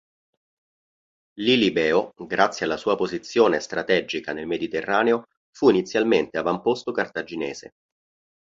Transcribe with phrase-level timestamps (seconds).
[1.37, 7.71] Lilibeo, grazie alla sua posizione strategica nel Mediterraneo, fu inizialmente avamposto cartaginese.